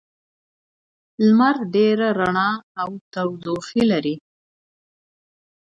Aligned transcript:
لمر 1.25 1.55
ډېره 1.73 2.07
رڼا 2.19 2.49
او 2.81 2.89
تودوخه 3.13 3.81
لري. 3.91 4.15